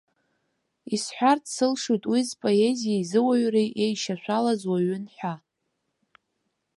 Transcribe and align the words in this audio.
Исҳәарц 0.95 1.45
сылшоит 1.55 2.03
уи 2.11 2.21
зпоезиеи 2.29 3.03
зыуаҩреи 3.09 3.73
еишьашәалаз 3.83 4.61
уаҩын 4.69 5.05
ҳәа. 5.15 5.33